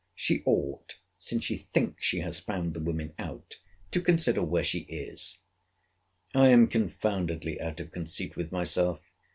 [0.15, 3.59] She ought, since she thinks she has found the women out,
[3.91, 5.41] to consider where she is.
[6.33, 9.01] I am confoundedly out of conceit with myself.